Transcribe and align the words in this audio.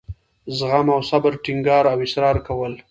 زغم 0.57 0.87
او 0.95 0.99
صبر 1.09 1.33
ټینګار 1.43 1.83
او 1.91 1.97
اصرار 2.05 2.37
کول. 2.47 2.73